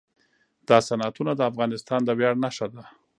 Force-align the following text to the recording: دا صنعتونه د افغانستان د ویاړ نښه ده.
دا 0.67 0.77
صنعتونه 0.87 1.31
د 1.35 1.41
افغانستان 1.51 1.99
د 2.03 2.09
ویاړ 2.17 2.35
نښه 2.43 2.67
ده. 2.73 2.83